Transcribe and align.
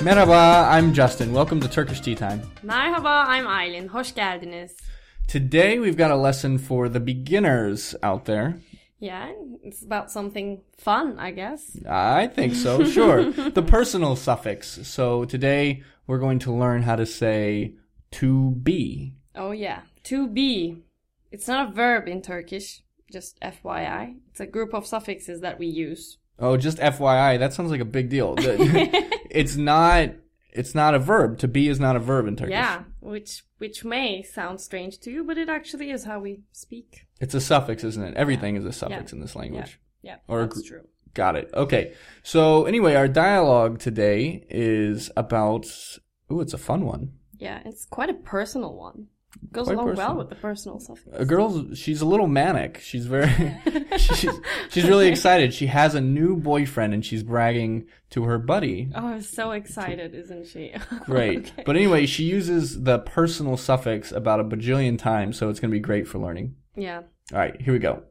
Merhaba, 0.00 0.66
I'm 0.70 0.94
Justin. 0.94 1.30
Welcome 1.30 1.60
to 1.60 1.68
Turkish 1.68 2.00
Tea 2.00 2.14
Time. 2.14 2.40
Merhaba, 2.64 3.26
I'm 3.26 3.44
Aylin. 3.44 3.86
Hoş 3.88 4.14
geldiniz. 4.14 4.74
Today 5.28 5.78
we've 5.78 5.98
got 5.98 6.10
a 6.10 6.16
lesson 6.16 6.56
for 6.56 6.88
the 6.88 7.00
beginners 7.00 7.94
out 8.02 8.24
there. 8.24 8.54
Yeah, 8.98 9.30
it's 9.62 9.82
about 9.84 10.10
something 10.10 10.62
fun, 10.78 11.18
I 11.18 11.32
guess. 11.32 11.76
I 11.86 12.28
think 12.28 12.54
so, 12.54 12.82
sure. 12.82 13.30
the 13.50 13.62
personal 13.62 14.16
suffix. 14.16 14.80
So 14.88 15.26
today 15.26 15.82
we're 16.06 16.18
going 16.18 16.38
to 16.40 16.52
learn 16.52 16.82
how 16.82 16.96
to 16.96 17.04
say 17.04 17.74
to 18.12 18.52
be. 18.52 19.12
Oh 19.34 19.50
yeah, 19.50 19.82
to 20.04 20.26
be. 20.26 20.78
It's 21.30 21.46
not 21.46 21.68
a 21.68 21.72
verb 21.72 22.08
in 22.08 22.22
Turkish, 22.22 22.82
just 23.12 23.38
FYI. 23.42 24.16
It's 24.30 24.40
a 24.40 24.46
group 24.46 24.72
of 24.72 24.86
suffixes 24.86 25.42
that 25.42 25.58
we 25.58 25.66
use. 25.66 26.16
Oh, 26.40 26.56
just 26.56 26.78
FYI, 26.78 27.38
that 27.38 27.52
sounds 27.52 27.70
like 27.70 27.80
a 27.80 27.84
big 27.84 28.08
deal. 28.08 28.34
It's 29.30 29.54
not 29.56 30.10
it's 30.52 30.74
not 30.74 30.94
a 30.96 30.98
verb. 30.98 31.38
To 31.38 31.46
be 31.48 31.68
is 31.68 31.78
not 31.78 31.94
a 31.94 32.00
verb 32.00 32.26
in 32.26 32.34
Turkish. 32.34 32.50
Yeah, 32.52 32.82
which 32.98 33.44
which 33.58 33.84
may 33.84 34.22
sound 34.24 34.60
strange 34.60 34.98
to 35.00 35.10
you, 35.12 35.22
but 35.22 35.38
it 35.38 35.48
actually 35.48 35.90
is 35.92 36.02
how 36.04 36.18
we 36.18 36.40
speak. 36.52 37.06
It's 37.20 37.34
a 37.34 37.40
suffix, 37.40 37.84
isn't 37.84 38.02
it? 38.02 38.16
Everything 38.16 38.56
is 38.56 38.64
a 38.64 38.72
suffix 38.72 39.12
Yeah. 39.12 39.16
in 39.16 39.20
this 39.20 39.36
language. 39.36 39.78
Yeah, 40.02 40.16
Or 40.26 40.40
a 40.42 40.46
that's 40.46 40.62
true. 40.66 40.82
Got 41.14 41.36
it. 41.36 41.50
Okay. 41.54 41.92
So 42.24 42.64
anyway, 42.64 42.94
our 42.94 43.06
dialogue 43.06 43.78
today 43.78 44.44
is 44.50 45.10
about 45.16 45.66
ooh, 46.32 46.40
it's 46.40 46.54
a 46.54 46.58
fun 46.58 46.84
one. 46.86 47.12
Yeah, 47.38 47.60
it's 47.64 47.84
quite 47.86 48.10
a 48.10 48.14
personal 48.14 48.74
one. 48.74 49.06
Goes 49.52 49.66
Quite 49.66 49.74
along 49.74 49.86
personal. 49.88 50.08
well 50.08 50.18
with 50.18 50.28
the 50.28 50.34
personal 50.34 50.78
suffix. 50.80 51.08
A 51.12 51.24
girl's 51.24 51.78
she's 51.78 52.00
a 52.00 52.06
little 52.06 52.26
manic. 52.28 52.80
She's 52.82 53.06
very 53.06 53.28
she's 53.96 54.30
she's 54.70 54.84
really 54.84 55.08
excited. 55.08 55.54
She 55.54 55.66
has 55.66 55.94
a 55.94 56.00
new 56.00 56.36
boyfriend 56.36 56.94
and 56.94 57.04
she's 57.04 57.22
bragging 57.22 57.86
to 58.10 58.24
her 58.24 58.38
buddy. 58.38 58.90
Oh, 58.94 59.20
so 59.20 59.52
excited, 59.52 60.14
isn't 60.14 60.46
she? 60.46 60.72
Great. 61.06 61.38
Okay. 61.52 61.62
But 61.66 61.76
anyway, 61.76 62.06
she 62.06 62.24
uses 62.24 62.82
the 62.82 62.98
personal 62.98 63.56
suffix 63.56 64.12
about 64.12 64.40
a 64.40 64.44
bajillion 64.44 64.98
times, 64.98 65.36
so 65.38 65.48
it's 65.48 65.60
going 65.60 65.70
to 65.70 65.76
be 65.76 65.80
great 65.80 66.06
for 66.08 66.18
learning. 66.18 66.54
yeah. 66.76 67.02
All 67.32 67.38
right, 67.38 67.60
here 67.60 67.72
we 67.72 67.78
go. 67.78 68.02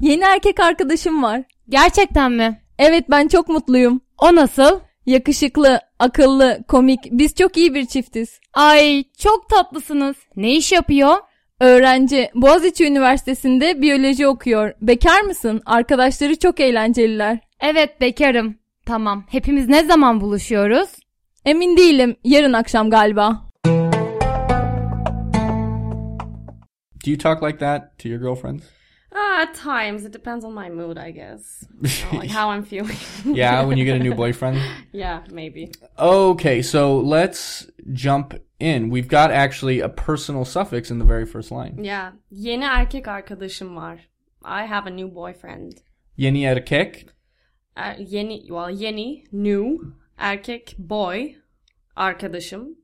Yeni 0.00 0.24
erkek 0.24 0.60
arkadaşım 0.60 1.22
var. 1.22 1.42
Gerçekten 1.68 2.32
mi? 2.32 2.62
Evet 2.78 3.04
ben 3.10 3.28
çok 3.28 3.48
mutluyum. 3.48 4.00
O 4.18 4.34
nasıl? 4.34 4.80
Yakışıklı, 5.06 5.80
akıllı, 5.98 6.64
komik. 6.68 7.00
Biz 7.10 7.34
çok 7.34 7.56
iyi 7.56 7.74
bir 7.74 7.86
çiftiz. 7.86 8.40
Ay 8.52 9.04
çok 9.18 9.48
tatlısınız. 9.48 10.16
Ne 10.36 10.54
iş 10.56 10.72
yapıyor? 10.72 11.16
Öğrenci 11.60 12.30
Boğaziçi 12.34 12.84
Üniversitesi'nde 12.86 13.82
biyoloji 13.82 14.26
okuyor. 14.26 14.72
Bekar 14.82 15.20
mısın? 15.20 15.62
Arkadaşları 15.66 16.38
çok 16.38 16.60
eğlenceliler. 16.60 17.38
Evet 17.60 18.00
bekarım. 18.00 18.58
Tamam. 18.86 19.24
Hepimiz 19.28 19.68
ne 19.68 19.84
zaman 19.84 20.20
buluşuyoruz? 20.20 20.88
Emin 21.44 21.76
değilim. 21.76 22.16
Yarın 22.24 22.52
akşam 22.52 22.90
galiba. 22.90 23.42
Do 27.06 27.10
you 27.10 27.18
talk 27.18 27.42
like 27.42 27.58
that 27.58 27.98
to 27.98 28.08
your 28.08 28.20
girlfriends? 28.20 28.62
Uh, 29.12 29.42
at 29.42 29.54
times, 29.54 30.04
it 30.04 30.12
depends 30.12 30.44
on 30.44 30.52
my 30.54 30.68
mood, 30.68 30.98
I 30.98 31.10
guess. 31.10 31.64
Or, 32.12 32.18
like 32.18 32.30
how 32.30 32.50
I'm 32.50 32.64
feeling. 32.72 32.96
yeah, 33.24 33.62
when 33.64 33.78
you 33.78 33.84
get 33.84 33.96
a 34.00 34.02
new 34.02 34.14
boyfriend. 34.24 34.58
yeah, 34.92 35.22
maybe. 35.30 35.70
Okay, 35.98 36.62
so 36.62 36.98
let's 37.00 37.66
jump 37.92 38.34
in. 38.60 38.90
We've 38.90 39.08
got 39.08 39.30
actually 39.30 39.80
a 39.80 39.88
personal 39.88 40.44
suffix 40.44 40.90
in 40.90 40.98
the 40.98 41.04
very 41.04 41.24
first 41.26 41.50
line. 41.50 41.82
Yeah. 41.84 42.12
Yeni 42.30 42.64
erkek 42.64 43.08
arkadaşım 43.08 43.76
var. 43.76 43.98
I 44.44 44.66
have 44.66 44.86
a 44.86 44.96
new 44.96 45.14
boyfriend. 45.14 45.72
Yeni 46.16 46.44
erkek. 46.44 47.06
Er, 47.76 47.96
yeni, 47.98 48.40
well, 48.48 48.70
yeni, 48.70 49.24
new, 49.32 49.78
erkek, 50.18 50.74
boy, 50.78 51.34
arkadaşım, 51.96 52.76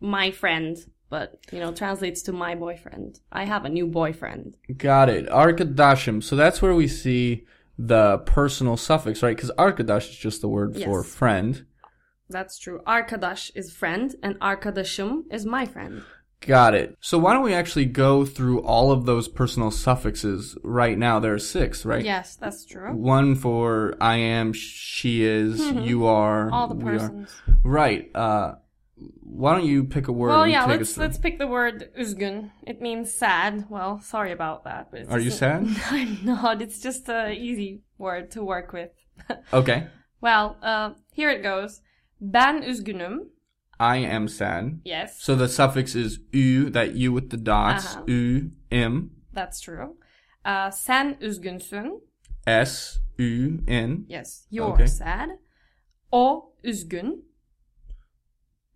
my 0.00 0.30
friend. 0.32 0.76
But, 1.10 1.40
you 1.52 1.58
know, 1.58 1.72
translates 1.72 2.22
to 2.22 2.32
my 2.32 2.54
boyfriend. 2.54 3.20
I 3.32 3.44
have 3.44 3.64
a 3.64 3.68
new 3.68 3.86
boyfriend. 3.86 4.56
Got 4.76 5.08
it. 5.10 5.26
arkadashim 5.28 6.22
So 6.22 6.36
that's 6.36 6.62
where 6.62 6.74
we 6.74 6.86
see 6.88 7.44
the 7.76 8.18
personal 8.18 8.76
suffix, 8.76 9.22
right? 9.22 9.36
Because 9.36 9.50
arkadash 9.58 10.10
is 10.10 10.16
just 10.16 10.40
the 10.40 10.48
word 10.48 10.74
for 10.74 11.00
Yes. 11.02 11.14
friend. 11.14 11.66
That's 12.28 12.58
true. 12.58 12.80
arkadash 12.86 13.50
is 13.56 13.72
friend, 13.72 14.14
and 14.22 14.38
arkadashim 14.38 15.24
is 15.32 15.44
my 15.44 15.66
friend. 15.66 16.02
Got 16.46 16.74
it. 16.74 16.96
So 17.00 17.18
why 17.18 17.34
don't 17.34 17.42
we 17.42 17.52
actually 17.52 17.84
go 17.86 18.24
through 18.24 18.60
all 18.62 18.92
of 18.92 19.04
those 19.04 19.28
personal 19.28 19.70
suffixes 19.70 20.56
right 20.62 20.96
now? 20.96 21.18
There 21.18 21.34
are 21.34 21.38
six, 21.38 21.84
right? 21.84 22.04
Yes, 22.04 22.36
that's 22.36 22.64
true. 22.64 22.94
One 22.94 23.34
for 23.34 23.94
I 24.00 24.16
am, 24.16 24.52
she 24.52 25.22
is, 25.24 25.60
you 25.60 26.06
are, 26.06 26.50
All 26.50 26.68
the 26.68 26.76
we 26.76 26.92
are. 26.92 26.98
persons. 26.98 27.30
Right. 27.62 28.10
Uh, 28.14 28.54
why 29.22 29.54
don't 29.54 29.64
you 29.66 29.84
pick 29.84 30.08
a 30.08 30.12
word? 30.12 30.28
Well, 30.28 30.46
yeah, 30.46 30.66
let's 30.66 30.96
let's 30.96 31.18
pick 31.18 31.38
the 31.38 31.46
word 31.46 31.90
üzgün. 31.98 32.50
It 32.66 32.80
means 32.80 33.12
sad. 33.18 33.64
Well, 33.70 34.00
sorry 34.02 34.32
about 34.32 34.64
that. 34.64 34.90
But 34.90 35.08
Are 35.10 35.18
you 35.20 35.30
sad? 35.30 35.66
I'm 35.90 36.18
not. 36.24 36.60
It's 36.62 36.80
just 36.80 37.08
a 37.08 37.30
easy 37.32 37.82
word 37.98 38.30
to 38.32 38.42
work 38.44 38.72
with. 38.72 38.90
Okay. 39.52 39.86
well, 40.22 40.56
uh, 40.62 40.90
here 41.12 41.30
it 41.30 41.42
goes. 41.42 41.80
Ben 42.20 42.62
üzgünüm. 42.62 43.18
I 43.78 43.96
am 43.96 44.28
sad. 44.28 44.80
Yes, 44.84 45.22
So 45.22 45.34
the 45.34 45.48
suffix 45.48 45.94
is 45.94 46.18
u, 46.32 46.70
that 46.70 46.94
u 46.94 47.12
with 47.12 47.30
the 47.30 47.36
dots, 47.38 47.96
Uh-huh. 47.96 48.04
u, 48.06 48.50
m, 48.70 49.10
that's 49.32 49.60
true. 49.60 49.96
Uh, 50.44 50.70
sen 50.70 51.16
üzgünsün. 51.20 52.00
s, 52.46 52.98
u, 53.18 53.58
n. 53.66 54.04
Yes, 54.08 54.46
you're 54.50 54.72
Okay. 54.72 54.86
sad. 54.86 55.28
O 56.12 56.52
üzgün. 56.64 57.24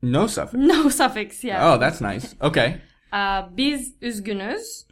No 0.04 0.26
suffix. 0.26 0.54
No 0.58 0.88
suffix. 1.00 1.44
Yeah. 1.44 1.72
Oh, 1.72 1.78
that's 1.78 2.00
nice. 2.00 2.34
Okay. 2.40 2.80
Uh, 3.12 3.48
biz 3.56 3.94
üzgünüz. 4.02 4.86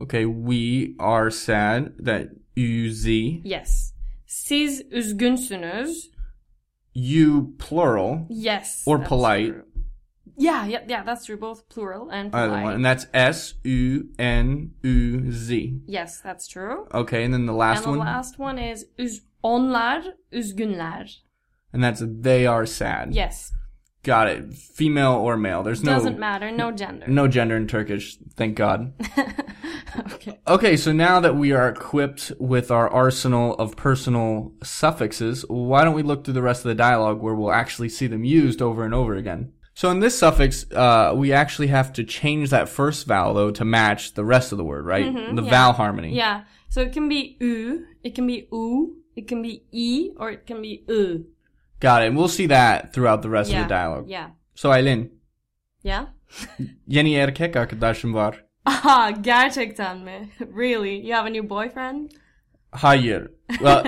Okay, 0.00 0.24
we 0.26 0.94
are 0.98 1.30
sad, 1.30 1.92
that 2.04 2.28
u, 2.56 2.90
z. 2.90 3.40
Yes. 3.44 3.92
Siz 4.26 4.82
üzgünsünüz. 4.90 6.10
You, 6.94 7.54
plural, 7.58 8.26
Yes. 8.28 8.82
Or 8.86 8.98
polite. 8.98 9.52
true. 9.52 9.64
Yeah, 10.36 10.66
yeah, 10.66 10.80
yeah. 10.88 11.04
That's 11.04 11.24
true. 11.26 11.36
Both 11.38 11.68
plural 11.68 12.10
and 12.10 12.32
polite. 12.32 12.50
either 12.50 12.62
one. 12.64 12.74
And 12.74 12.84
that's 12.84 13.06
s, 13.14 13.54
u, 13.64 14.08
n, 14.18 14.72
u, 14.82 15.30
z. 15.30 15.80
Yes, 15.86 16.20
that's 16.20 16.46
true. 16.48 16.86
Okay, 16.92 17.24
and 17.24 17.32
then 17.32 17.46
the 17.46 17.52
last 17.52 17.86
one 17.86 17.94
and 17.94 18.00
the 18.02 18.04
last 18.04 18.38
one 18.38 18.58
is 18.58 18.86
üz- 18.98 19.20
onlar 19.44 20.02
üzgünler. 20.32 21.08
And 21.72 21.82
that's 21.84 22.02
they 22.22 22.46
are 22.46 22.66
sad. 22.66 23.14
Yes, 23.14 23.52
Got 24.04 24.28
it. 24.28 24.54
Female 24.54 25.12
or 25.12 25.36
male. 25.36 25.62
There's 25.62 25.84
no 25.84 25.92
doesn't 25.94 26.18
matter. 26.18 26.50
No 26.50 26.72
gender. 26.72 27.06
no 27.06 27.28
gender 27.28 27.56
in 27.56 27.68
Turkish. 27.68 28.16
Thank 28.36 28.56
God. 28.56 28.92
okay. 30.14 30.40
Okay, 30.48 30.76
so 30.76 30.92
now 30.92 31.20
that 31.20 31.36
we 31.36 31.52
are 31.52 31.68
equipped 31.68 32.32
with 32.38 32.70
our 32.70 32.88
arsenal 32.88 33.54
of 33.56 33.76
personal 33.76 34.52
suffixes, 34.62 35.44
why 35.48 35.84
don't 35.84 35.94
we 35.94 36.02
look 36.02 36.24
through 36.24 36.34
the 36.34 36.42
rest 36.42 36.64
of 36.64 36.68
the 36.70 36.74
dialogue 36.74 37.20
where 37.20 37.34
we'll 37.34 37.52
actually 37.52 37.88
see 37.88 38.06
them 38.08 38.24
used 38.24 38.60
over 38.60 38.84
and 38.84 38.92
over 38.94 39.14
again? 39.14 39.52
So 39.74 39.88
in 39.90 40.00
this 40.00 40.18
suffix, 40.18 40.66
uh, 40.72 41.12
we 41.16 41.32
actually 41.32 41.68
have 41.68 41.92
to 41.94 42.04
change 42.04 42.50
that 42.50 42.68
first 42.68 43.06
vowel 43.06 43.34
though 43.34 43.50
to 43.52 43.64
match 43.64 44.14
the 44.14 44.24
rest 44.24 44.52
of 44.52 44.58
the 44.58 44.64
word, 44.64 44.84
right? 44.84 45.04
the 45.12 45.18
Mm-hmm, 45.20 45.38
yeah. 45.44 45.50
vowel 45.50 45.72
harmony. 45.74 46.14
Yeah. 46.14 46.42
So 46.68 46.80
it 46.82 46.92
can 46.92 47.08
be 47.08 47.36
u, 47.40 47.86
it 48.02 48.14
can 48.14 48.26
be 48.26 48.48
u, 48.50 48.96
it 49.16 49.28
can 49.28 49.42
be 49.42 49.62
e, 49.70 50.10
or 50.16 50.30
it 50.30 50.46
can 50.46 50.60
be 50.60 50.84
u. 50.88 51.26
Got 51.82 52.02
it. 52.02 52.06
And 52.08 52.16
we'll 52.16 52.28
see 52.28 52.46
that 52.48 52.92
throughout 52.92 53.22
the 53.22 53.28
rest 53.30 53.50
Yeah. 53.50 53.62
of 53.62 53.68
the 53.68 53.74
dialogue. 53.74 54.08
Yeah. 54.08 54.26
So 54.54 54.70
Aylin, 54.70 55.10
Yeah. 55.82 56.06
yeni 56.86 57.14
erkek 57.14 57.56
arkadaşım 57.56 58.14
var. 58.14 58.44
Aha, 58.64 59.10
gerçekten 59.10 59.98
mi? 59.98 60.28
Really? 60.56 61.06
You 61.06 61.14
have 61.16 61.26
a 61.28 61.32
new 61.32 61.50
boyfriend? 61.50 62.10
Hayır. 62.70 63.28
Well, 63.60 63.82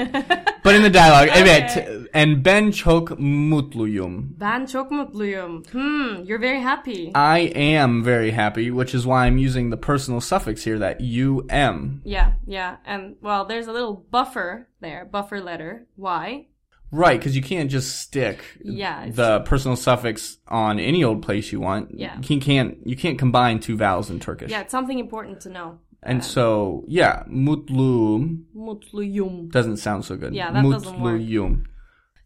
but 0.65 0.75
in 0.75 0.83
the 0.83 0.93
dialogue, 0.95 1.31
evet. 1.37 1.89
And 2.15 2.45
ben 2.45 2.71
çok 2.71 3.19
mutluyum. 3.21 4.37
Ben 4.41 4.67
çok 4.67 4.91
mutluyum. 4.91 5.63
Hmm, 5.73 6.25
you're 6.25 6.41
very 6.41 6.61
happy. 6.61 7.11
I 7.15 7.53
am 7.79 8.05
very 8.05 8.31
happy, 8.33 8.69
which 8.71 8.95
is 8.95 9.03
why 9.05 9.27
I'm 9.27 9.39
using 9.47 9.71
the 9.73 9.81
personal 9.81 10.21
suffix 10.21 10.67
here, 10.67 10.79
that 10.81 11.01
you 11.01 11.47
am. 11.51 12.01
yeah, 12.05 12.33
yeah. 12.47 12.77
And, 12.87 13.17
well, 13.23 13.47
there's 13.49 13.69
a 13.69 13.73
little 13.73 14.05
buffer 14.13 14.69
there, 14.83 15.09
buffer 15.13 15.41
letter. 15.41 15.87
Why? 15.97 16.49
Right, 16.97 17.19
because 17.21 17.35
you 17.37 17.43
can't 17.43 17.71
just 17.73 18.01
stick 18.01 18.39
Yeah, 18.65 19.11
the 19.11 19.41
personal 19.41 19.77
suffix 19.77 20.39
on 20.49 20.79
any 20.79 21.03
old 21.03 21.23
place 21.23 21.51
you 21.53 21.61
want. 21.61 21.89
Yeah. 21.99 22.17
You 22.29 22.41
can't 22.41 22.77
you 22.87 22.97
can't 22.97 23.19
combine 23.19 23.59
two 23.59 23.77
vowels 23.77 24.11
in 24.11 24.21
Turkish. 24.21 24.51
Yeah, 24.51 24.63
it's 24.63 24.71
something 24.73 24.99
important 25.01 25.41
to 25.41 25.49
know. 25.51 25.79
And 26.03 26.23
so, 26.23 26.85
yeah, 26.87 27.25
mutluyum 27.29 28.45
Mutluyum. 28.55 29.51
doesn't 29.51 29.79
sound 29.79 30.05
so 30.05 30.17
good. 30.17 30.35
Yeah, 30.35 30.53
that 30.53 30.63
doesn't 30.63 31.01
work. 31.01 31.21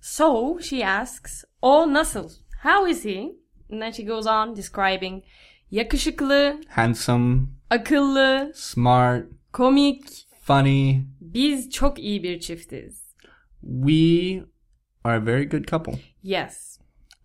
So 0.00 0.58
she 0.60 0.82
asks, 0.82 1.44
O 1.62 1.86
nasıl? 1.86 2.30
How 2.62 2.86
is 2.86 3.04
he? 3.04 3.32
And 3.70 3.80
then 3.82 3.92
she 3.92 4.02
goes 4.04 4.26
on 4.26 4.54
describing 4.56 5.22
yakışıklı, 5.70 6.60
Handsome, 6.68 7.40
akıllı, 7.70 8.52
smart, 8.54 9.26
komik. 9.52 10.04
funny. 10.42 11.00
Biz 11.20 11.70
çok 11.70 11.98
iyi 11.98 12.22
bir 12.22 12.40
çiftiz. 12.40 13.14
We 13.62 14.42
are 15.04 15.16
a 15.16 15.20
very 15.20 15.44
good 15.44 15.66
couple. 15.66 15.98
Yes. 16.22 16.78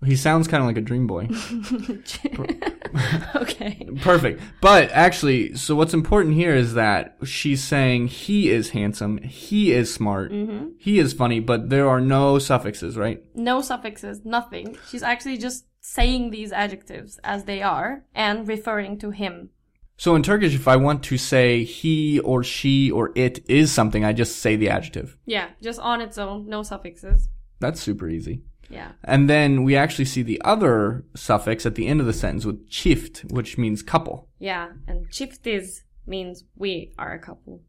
He 0.03 0.15
sounds 0.15 0.47
kind 0.47 0.61
of 0.61 0.67
like 0.67 0.77
a 0.77 0.81
dream 0.81 1.07
boy. 1.07 1.29
okay. 3.35 3.89
Perfect. 4.01 4.41
But 4.61 4.91
actually, 4.91 5.55
so 5.55 5.75
what's 5.75 5.93
important 5.93 6.35
here 6.35 6.53
is 6.53 6.73
that 6.73 7.17
she's 7.23 7.63
saying 7.63 8.07
he 8.07 8.49
is 8.49 8.71
handsome, 8.71 9.17
he 9.19 9.71
is 9.71 9.93
smart, 9.93 10.31
mm-hmm. 10.31 10.69
he 10.77 10.99
is 10.99 11.13
funny, 11.13 11.39
but 11.39 11.69
there 11.69 11.87
are 11.87 12.01
no 12.01 12.37
suffixes, 12.37 12.97
right? 12.97 13.23
No 13.33 13.61
suffixes, 13.61 14.25
nothing. 14.25 14.77
She's 14.89 15.03
actually 15.03 15.37
just 15.37 15.65
saying 15.79 16.31
these 16.31 16.51
adjectives 16.51 17.19
as 17.23 17.45
they 17.45 17.61
are 17.61 18.03
and 18.13 18.47
referring 18.47 18.97
to 18.99 19.11
him. 19.11 19.49
So 19.97 20.15
in 20.15 20.23
Turkish, 20.23 20.55
if 20.55 20.67
I 20.67 20.75
want 20.75 21.03
to 21.03 21.17
say 21.17 21.63
he 21.63 22.19
or 22.19 22.43
she 22.43 22.89
or 22.89 23.11
it 23.15 23.43
is 23.47 23.71
something, 23.71 24.03
I 24.03 24.11
just 24.11 24.39
say 24.39 24.55
the 24.55 24.69
adjective. 24.69 25.17
Yeah, 25.25 25.49
just 25.61 25.79
on 25.79 26.01
its 26.01 26.17
own, 26.17 26.47
no 26.47 26.63
suffixes. 26.63 27.29
That's 27.63 27.81
super 27.81 28.10
easy. 28.10 28.42
Yeah. 28.69 28.92
And 29.04 29.30
then 29.30 29.63
we 29.63 29.75
actually 29.77 30.06
see 30.06 30.24
the 30.24 30.42
other 30.44 31.06
suffix 31.15 31.65
at 31.65 31.75
the 31.75 31.88
end 31.88 32.00
of 32.01 32.07
the 32.07 32.13
sentence 32.13 32.45
with 32.45 32.69
çift, 32.69 33.31
which 33.31 33.57
means 33.57 33.81
couple. 33.83 34.27
Yeah, 34.39 34.68
and 34.88 35.10
çiftiz 35.10 35.83
means 36.06 36.44
we 36.57 36.94
are 36.98 37.13
a 37.13 37.19
couple. 37.19 37.62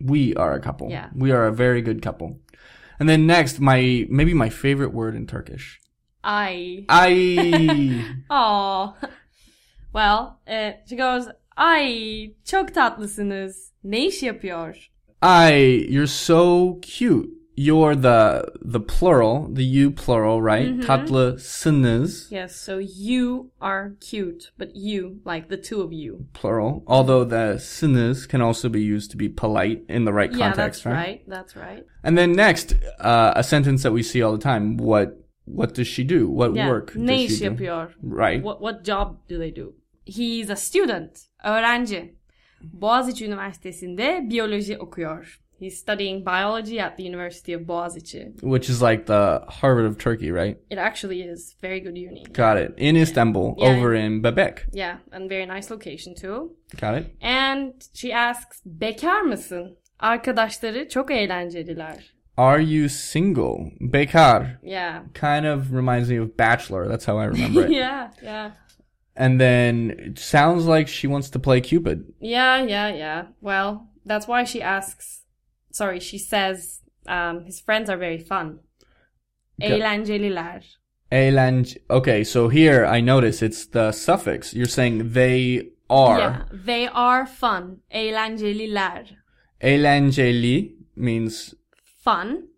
We 0.00 0.34
are 0.36 0.54
a 0.54 0.60
couple. 0.60 0.90
Yeah. 0.90 1.08
We 1.14 1.32
are 1.32 1.46
a 1.46 1.52
very 1.52 1.82
good 1.82 2.00
couple. 2.02 2.38
And 3.00 3.08
then 3.08 3.26
next, 3.26 3.58
my 3.58 4.06
maybe 4.08 4.34
my 4.34 4.50
favorite 4.50 4.92
word 4.92 5.16
in 5.16 5.26
Turkish. 5.26 5.80
I. 6.22 6.84
I 6.88 8.04
Aw. 8.30 8.94
Well, 9.92 10.40
uh, 10.46 10.72
she 10.86 10.96
goes, 10.96 11.26
Ay 11.56 12.34
çok 12.44 12.74
tatlısınız. 12.74 13.72
Ne 13.84 14.06
iş 14.06 14.22
yapıyor? 14.22 14.90
I 15.22 15.86
you're 15.90 16.06
so 16.06 16.78
cute. 16.82 17.28
You're 17.60 17.96
the 17.96 18.44
the 18.72 18.78
plural, 18.78 19.48
the 19.52 19.64
you 19.64 19.90
plural, 19.90 20.40
right? 20.40 20.68
Mm-hmm. 20.68 20.86
Tatlısınız 20.86 22.30
Yes, 22.30 22.54
so 22.56 22.78
you 22.78 23.50
are 23.60 23.96
cute, 24.00 24.52
but 24.58 24.76
you, 24.76 25.20
like 25.24 25.48
the 25.48 25.56
two 25.56 25.82
of 25.82 25.92
you. 25.92 26.26
plural. 26.34 26.82
Although 26.86 27.24
the 27.24 27.58
sınız 27.58 28.28
can 28.28 28.40
also 28.40 28.68
be 28.68 28.80
used 28.80 29.10
to 29.10 29.18
be 29.18 29.28
polite 29.28 29.82
in 29.88 30.04
the 30.04 30.12
right 30.12 30.32
yeah, 30.32 30.38
context, 30.38 30.84
that's 30.84 30.96
right? 30.96 31.28
That's 31.28 31.56
right. 31.56 31.84
And 32.04 32.16
then 32.16 32.32
next, 32.36 32.74
uh, 33.00 33.32
a 33.34 33.42
sentence 33.42 33.82
that 33.82 33.92
we 33.92 34.02
see 34.02 34.22
all 34.22 34.36
the 34.38 34.42
time. 34.42 34.76
What 34.76 35.08
what 35.44 35.74
does 35.74 35.88
she 35.88 36.04
do? 36.04 36.28
What 36.28 36.54
Yeah. 36.54 36.68
work 36.68 36.94
ne 36.96 37.16
does 37.16 37.32
iş 37.32 37.38
she 37.38 37.48
do? 37.48 37.88
Right. 38.02 38.42
What, 38.42 38.60
what 38.60 38.84
job 38.84 39.16
do 39.28 39.38
they 39.38 39.50
do? 39.56 39.74
He's 40.04 40.50
a 40.50 40.56
student, 40.56 41.28
öğrenci. 41.44 42.14
Boğaziçi 42.62 43.26
Üniversitesi'nde 43.26 44.26
biyoloji 44.30 44.78
okuyor. 44.78 45.40
He's 45.60 45.78
studying 45.78 46.24
biology 46.24 46.78
at 46.80 46.96
the 46.96 47.02
University 47.04 47.52
of 47.56 47.62
Boğaziçi. 47.62 48.32
Which 48.42 48.70
is 48.70 48.80
like 48.82 49.06
the 49.06 49.40
Harvard 49.48 49.86
of 49.86 49.98
Turkey, 49.98 50.30
right? 50.30 50.56
It 50.70 50.78
actually 50.78 51.22
is 51.22 51.56
very 51.62 51.80
good 51.80 51.96
uni. 51.96 52.24
Got 52.32 52.58
it. 52.58 52.74
In 52.76 52.96
Istanbul, 52.96 53.54
Yeah. 53.58 53.68
over 53.78 53.94
in 53.94 54.22
Bebek. 54.22 54.58
Yeah, 54.72 54.98
and 55.12 55.28
very 55.30 55.46
nice 55.46 55.70
location 55.74 56.14
too. 56.14 56.52
Got 56.80 56.94
it. 56.98 57.06
And 57.20 57.72
she 57.94 58.12
asks, 58.12 58.62
bekar 58.66 59.20
mısın? 59.22 59.76
Arkadaşları 59.98 60.88
çok 60.88 61.10
eğlenceliler. 61.10 62.12
Are 62.36 62.62
you 62.62 62.88
single? 62.88 63.72
Bekar. 63.80 64.46
Yeah. 64.62 65.02
Kind 65.14 65.44
of 65.46 65.72
reminds 65.72 66.08
me 66.10 66.20
of 66.20 66.38
Bachelor. 66.38 66.88
That's 66.88 67.04
how 67.08 67.18
I 67.18 67.26
remember 67.28 67.64
it. 67.64 67.70
yeah, 67.76 68.10
yeah. 68.22 68.50
And 69.16 69.40
then 69.40 69.90
it 69.90 70.18
sounds 70.20 70.68
like 70.68 70.86
she 70.88 71.08
wants 71.08 71.30
to 71.30 71.40
play 71.40 71.60
Cupid. 71.60 72.04
Yeah, 72.20 72.62
yeah, 72.68 72.88
yeah. 72.96 73.22
Well, 73.40 73.88
that's 74.06 74.28
why 74.28 74.44
she 74.44 74.62
asks. 74.62 75.24
Sorry, 75.78 76.00
she 76.00 76.18
says 76.18 76.80
um, 77.06 77.44
his 77.44 77.60
friends 77.60 77.88
are 77.88 77.96
very 77.96 78.18
fun. 78.18 78.58
Eğlenceliler. 79.62 80.64
Eğlence. 81.12 81.76
Okay, 81.88 82.24
so 82.24 82.48
here 82.48 82.84
I 82.84 83.00
notice 83.00 83.42
it's 83.42 83.66
the 83.66 83.92
suffix. 83.92 84.54
You're 84.54 84.66
saying 84.66 85.12
they 85.12 85.70
are. 85.88 86.18
Yeah, 86.18 86.42
they 86.52 86.88
are 86.88 87.26
fun. 87.26 87.78
Eğlenceliler. 87.94 89.06
Eğlenceli 89.62 90.74
means 90.96 91.54
Fun. 92.04 92.48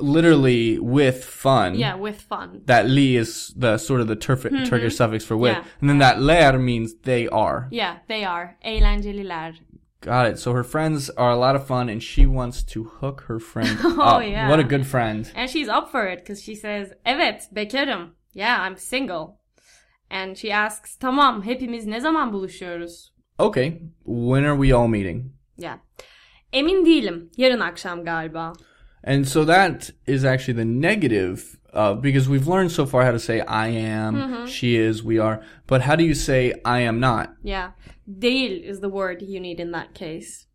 literally 0.00 0.78
with 0.78 1.24
fun. 1.24 1.74
Yeah, 1.74 1.96
with 1.96 2.20
fun. 2.20 2.62
That 2.66 2.86
li 2.86 3.16
is 3.16 3.52
the 3.56 3.78
sort 3.78 4.00
of 4.00 4.08
the 4.08 4.16
Turf- 4.16 4.68
Turkish 4.68 4.96
suffix 4.96 5.24
for 5.24 5.36
with. 5.36 5.56
Yeah. 5.56 5.64
And 5.80 5.90
then 5.90 5.98
that 5.98 6.20
ler 6.20 6.58
means 6.58 6.94
they 7.02 7.28
are. 7.28 7.68
Yeah, 7.70 7.98
they 8.08 8.24
are. 8.24 8.56
Eğlenceliler. 8.64 9.54
Got 10.00 10.26
it. 10.28 10.38
So 10.38 10.52
her 10.54 10.64
friends 10.64 11.10
are 11.10 11.30
a 11.30 11.36
lot 11.36 11.56
of 11.56 11.66
fun 11.66 11.88
and 11.90 12.02
she 12.02 12.24
wants 12.26 12.62
to 12.72 12.84
hook 12.84 13.24
her 13.28 13.38
friend 13.38 13.78
Oh, 13.84 14.00
up. 14.02 14.22
yeah. 14.22 14.48
What 14.48 14.58
a 14.60 14.64
good 14.64 14.86
friend. 14.86 15.30
And 15.34 15.50
she's 15.50 15.68
up 15.68 15.90
for 15.90 16.06
it 16.06 16.18
because 16.20 16.42
she 16.42 16.54
says, 16.54 16.92
Evet, 17.04 17.42
bekarım. 17.52 18.10
Yeah, 18.34 18.62
I'm 18.62 18.76
single. 18.76 19.40
And 20.10 20.36
she 20.38 20.50
asks, 20.52 20.96
Tamam, 20.96 21.42
hepimiz 21.42 21.86
ne 21.86 22.00
zaman 22.00 22.32
buluşuyoruz? 22.32 23.12
Okay. 23.38 23.82
When 24.04 24.44
are 24.44 24.56
we 24.56 24.72
all 24.76 24.88
meeting? 24.88 25.32
Yeah. 25.58 25.78
Emin 26.52 26.84
değilim. 26.86 27.30
Yarın 27.36 27.60
akşam 27.60 28.04
galiba. 28.04 28.52
And 29.04 29.24
so 29.24 29.44
that 29.46 29.90
is 30.06 30.24
actually 30.24 30.56
the 30.56 30.64
negative 30.88 31.40
uh, 31.72 31.94
because 31.94 32.28
we've 32.28 32.46
learned 32.48 32.72
so 32.72 32.86
far 32.86 33.04
how 33.04 33.12
to 33.12 33.18
say 33.18 33.40
I 33.40 33.68
am, 33.68 34.14
Mm-hmm. 34.14 34.46
she 34.46 34.76
is, 34.76 35.02
we 35.02 35.18
are. 35.18 35.42
But 35.66 35.82
how 35.82 35.96
do 35.96 36.04
you 36.04 36.14
say 36.14 36.54
I 36.64 36.80
am 36.80 37.00
not? 37.00 37.34
Yeah. 37.42 37.70
Değil 38.06 38.62
is 38.64 38.80
the 38.80 38.88
word 38.88 39.22
you 39.22 39.40
need 39.40 39.60
in 39.60 39.70
that 39.72 39.94
case. 39.94 40.46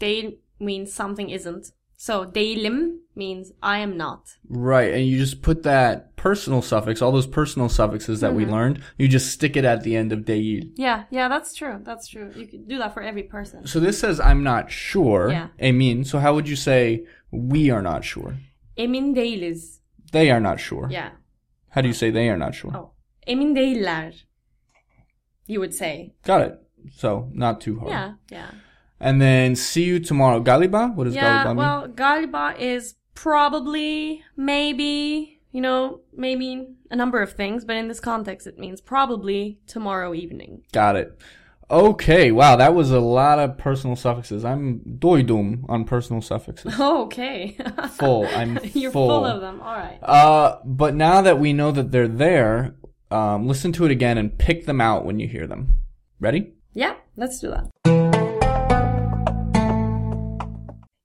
Değil 0.00 0.38
means 0.60 0.92
something 0.92 1.30
isn't. 1.30 1.72
So 2.00 2.24
değilim 2.24 2.98
means 3.16 3.50
I 3.60 3.78
am 3.78 3.96
not. 3.96 4.36
Right. 4.48 4.92
And 4.94 5.04
you 5.04 5.18
just 5.18 5.42
put 5.42 5.64
that 5.64 6.14
personal 6.14 6.62
suffix, 6.62 7.02
all 7.02 7.10
those 7.10 7.26
personal 7.26 7.68
suffixes 7.68 8.20
that 8.20 8.34
we 8.34 8.44
Mm-hmm. 8.44 8.52
learned, 8.52 8.82
you 8.98 9.08
just 9.08 9.32
stick 9.32 9.56
it 9.56 9.64
at 9.64 9.82
the 9.82 9.96
end 9.96 10.12
of 10.12 10.20
değil. 10.24 10.70
Yeah, 10.76 11.04
yeah, 11.10 11.28
that's 11.28 11.54
true. 11.54 11.80
That's 11.84 12.06
true. 12.08 12.30
You 12.36 12.46
could 12.46 12.68
do 12.68 12.78
that 12.78 12.94
for 12.94 13.02
every 13.02 13.24
person. 13.24 13.66
So 13.66 13.80
this 13.80 13.98
says 13.98 14.20
I'm 14.20 14.44
not 14.44 14.70
sure. 14.70 15.30
Yeah. 15.30 15.48
Emin. 15.58 16.04
So 16.04 16.18
how 16.20 16.34
would 16.34 16.48
you 16.48 16.54
say 16.56 17.04
we 17.32 17.70
are 17.70 17.82
not 17.82 18.04
sure? 18.04 18.36
Emin 18.76 19.14
değiliz. 19.14 19.77
They 20.12 20.30
are 20.30 20.40
not 20.40 20.60
sure. 20.60 20.88
Yeah. 20.90 21.10
How 21.70 21.80
do 21.82 21.88
you 21.88 21.94
say 21.94 22.10
they 22.10 22.28
are 22.28 22.36
not 22.36 22.54
sure? 22.54 22.74
Oh. 22.74 22.92
Emin 23.26 23.54
değiller. 23.54 24.12
You 25.46 25.60
would 25.60 25.74
say. 25.74 26.14
Got 26.24 26.42
it. 26.42 26.58
So 26.96 27.30
not 27.32 27.60
too 27.60 27.78
hard. 27.78 27.90
Yeah, 27.90 28.12
yeah. 28.30 28.50
And 29.00 29.20
then 29.20 29.54
see 29.54 29.84
you 29.84 30.00
tomorrow. 30.00 30.42
Galiba? 30.42 30.94
What 30.94 31.04
does 31.04 31.14
Yeah, 31.14 31.44
Galiba 31.44 31.48
mean? 31.48 31.56
well, 31.56 31.88
galiba 31.88 32.58
is 32.58 32.94
probably, 33.14 34.22
maybe, 34.36 35.40
you 35.52 35.60
know, 35.60 36.00
maybe 36.16 36.68
a 36.90 36.96
number 36.96 37.20
of 37.20 37.32
things, 37.32 37.64
but 37.64 37.76
in 37.76 37.88
this 37.88 38.00
context 38.00 38.46
it 38.46 38.58
means 38.58 38.80
probably 38.80 39.58
tomorrow 39.66 40.14
evening. 40.14 40.62
Got 40.72 40.96
it. 40.96 41.20
Okay, 41.70 42.32
wow, 42.32 42.56
that 42.56 42.74
was 42.74 42.90
a 42.92 43.00
lot 43.00 43.38
of 43.38 43.58
personal 43.58 43.94
suffixes. 43.94 44.42
I'm 44.42 44.80
doydum 44.98 45.64
on 45.68 45.84
personal 45.84 46.22
suffixes. 46.22 46.74
Oh, 46.78 47.02
okay. 47.06 47.58
Full. 47.98 48.26
I'm 48.26 48.58
You're 48.72 48.90
full. 48.90 49.08
full 49.08 49.24
of 49.26 49.42
them. 49.42 49.60
All 49.60 49.74
right. 49.76 49.98
Uh, 50.02 50.56
but 50.64 50.94
now 50.94 51.20
that 51.20 51.38
we 51.38 51.52
know 51.52 51.70
that 51.70 51.90
they're 51.92 52.08
there, 52.08 52.74
um, 53.10 53.46
listen 53.46 53.72
to 53.72 53.84
it 53.84 53.90
again 53.90 54.16
and 54.16 54.38
pick 54.38 54.64
them 54.64 54.80
out 54.80 55.04
when 55.04 55.20
you 55.20 55.28
hear 55.28 55.46
them. 55.46 55.74
Ready? 56.20 56.52
Yeah, 56.72 56.94
let's 57.18 57.38
do 57.40 57.50
that. 57.50 57.66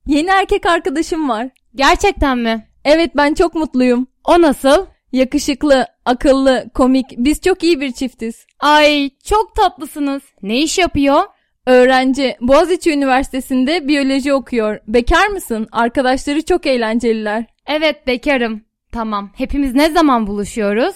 Yeni 0.08 0.30
erkek 0.30 0.66
arkadaşım 0.66 1.30
var. 1.30 1.50
Gerçekten 1.76 2.38
mi? 2.38 2.68
Evet 2.86 3.12
ben 3.16 3.34
çok 3.34 3.56
mutluyum. 3.56 4.08
O 4.24 4.42
nasıl? 4.42 4.86
Yakışıklı, 5.12 5.86
akıllı, 6.06 6.70
komik. 6.74 7.06
Biz 7.18 7.42
çok 7.42 7.64
iyi 7.64 7.82
bir 7.82 7.92
çiftiz. 7.92 8.46
Ay 8.60 9.10
çok 9.24 9.56
tatlısınız. 9.56 10.24
Ne 10.42 10.62
iş 10.62 10.78
yapıyor? 10.78 11.22
Öğrenci 11.68 12.36
Boğaziçi 12.42 12.92
Üniversitesi'nde 12.92 13.88
biyoloji 13.88 14.34
okuyor. 14.34 14.80
Bekar 14.88 15.28
mısın? 15.28 15.68
Arkadaşları 15.72 16.46
çok 16.46 16.66
eğlenceliler. 16.66 17.46
Evet 17.68 18.08
bekarım. 18.08 18.62
Tamam. 18.92 19.32
Hepimiz 19.36 19.74
ne 19.76 19.90
zaman 19.90 20.28
buluşuyoruz? 20.28 20.96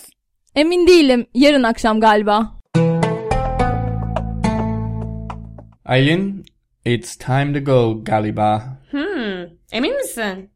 Emin 0.55 0.87
değilim. 0.87 1.25
Yarın 1.33 1.63
akşam 1.63 1.99
galiba. 1.99 2.57
Aylin, 5.85 6.45
it's 6.85 7.15
time 7.15 7.53
to 7.53 7.59
go, 7.59 8.03
Galiba. 8.03 8.79
Hmm. 8.91 9.45
Emin 9.71 9.95
misin? 9.95 10.49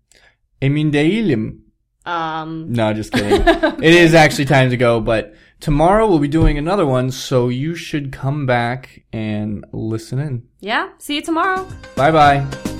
Emin 0.61 0.93
değilim. 0.93 1.65
Um. 2.11 2.73
No, 2.73 2.93
just 2.93 3.13
kidding. 3.13 3.41
It 3.41 3.93
is 3.93 4.13
actually 4.13 4.45
time 4.45 4.69
to 4.71 4.77
go, 4.77 4.99
but 4.99 5.33
tomorrow 5.59 6.07
we'll 6.07 6.19
be 6.19 6.27
doing 6.27 6.57
another 6.57 6.85
one, 6.85 7.11
so 7.11 7.49
you 7.49 7.75
should 7.75 8.11
come 8.11 8.45
back 8.45 9.03
and 9.13 9.65
listen 9.71 10.19
in. 10.19 10.43
Yeah. 10.59 10.89
See 10.97 11.15
you 11.15 11.21
tomorrow. 11.21 11.67
Bye 11.95 12.11
bye. 12.11 12.70